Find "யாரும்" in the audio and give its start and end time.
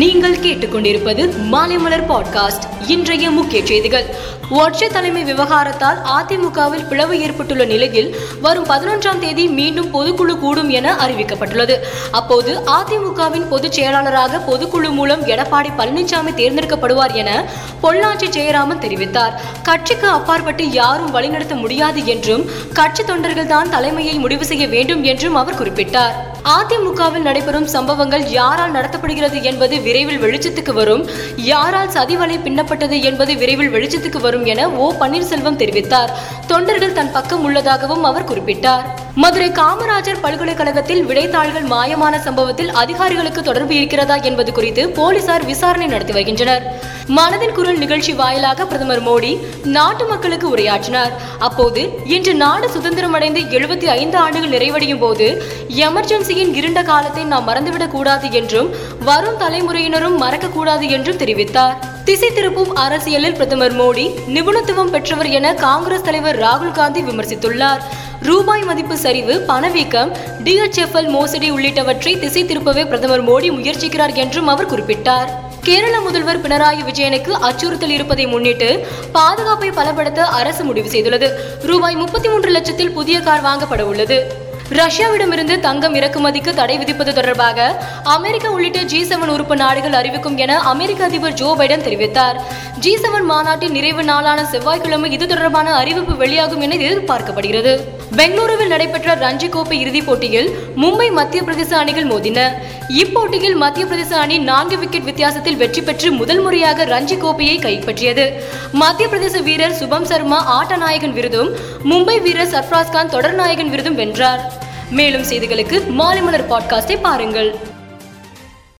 20.70-21.10